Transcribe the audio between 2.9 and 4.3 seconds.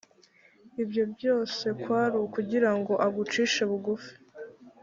agucishe bugufi